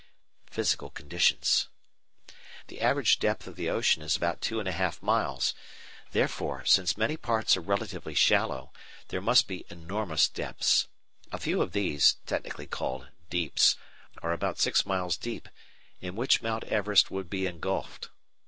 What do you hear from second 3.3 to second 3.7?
of the